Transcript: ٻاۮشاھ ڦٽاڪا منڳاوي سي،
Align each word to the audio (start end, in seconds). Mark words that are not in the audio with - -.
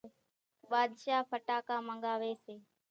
ٻاۮشاھ 0.69 1.27
ڦٽاڪا 1.31 1.75
منڳاوي 1.87 2.33
سي، 2.43 2.55